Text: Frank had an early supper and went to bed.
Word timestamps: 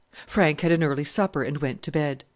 Frank 0.25 0.61
had 0.61 0.71
an 0.71 0.81
early 0.83 1.03
supper 1.03 1.43
and 1.43 1.59
went 1.59 1.83
to 1.83 1.91
bed. 1.91 2.23